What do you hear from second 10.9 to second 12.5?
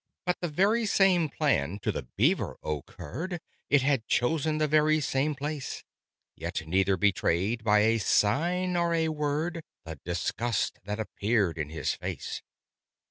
appeared in his face.